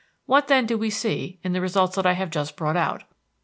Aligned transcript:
What 0.25 0.47
then 0.47 0.65
do 0.65 0.79
we 0.79 0.89
see, 0.89 1.37
in 1.43 1.53
the 1.53 1.61
results 1.61 1.95
that 1.95 2.07
I 2.07 2.13
have 2.13 2.31
just 2.31 2.55
brought 2.55 2.75
out? 2.75 3.03